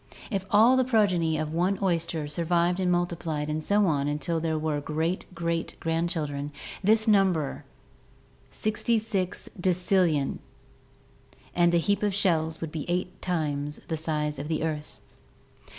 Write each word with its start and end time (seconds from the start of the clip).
If 0.31 0.47
all 0.49 0.77
the 0.77 0.83
progeny 0.83 1.37
of 1.37 1.53
one 1.53 1.77
oyster 1.79 2.27
survived 2.27 2.79
and 2.79 2.91
multiplied 2.91 3.49
and 3.51 3.63
so 3.63 3.85
on 3.85 4.07
until 4.07 4.39
there 4.39 4.57
were 4.57 4.81
great 4.81 5.27
great 5.35 5.75
grandchildren, 5.79 6.51
these 6.83 7.05
would 7.05 7.11
number 7.11 7.65
66,000,000,000,000,000, 8.51 9.53
000,000,000,000,000,000, 9.61 10.39
and 11.55 11.71
the 11.71 11.77
heap 11.77 12.01
of 12.01 12.15
shells 12.15 12.59
would 12.61 12.71
be 12.71 12.85
eight 12.89 13.21
times 13.21 13.79
the 13.89 13.95
size 13.95 14.39
of 14.39 14.47
the 14.47 14.63
earth! 14.63 14.99